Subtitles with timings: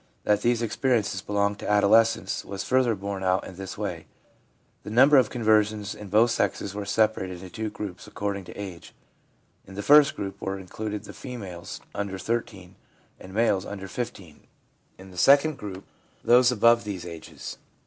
[0.23, 4.07] That these experiences belong to adolescence was further borne out in this way:
[4.81, 8.95] the number of conversions in both sexes were separated into two groups according to age;
[9.67, 12.75] in the first group were included the females under 13
[13.19, 14.47] and the males under 15;
[14.97, 15.83] in the second group,
[16.23, 17.57] those 366 THE PSYCHOLOGY OF RELIGION above these ages.